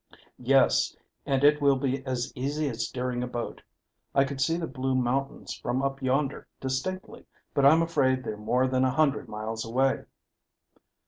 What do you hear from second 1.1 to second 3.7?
and it will be as easy as steering a boat.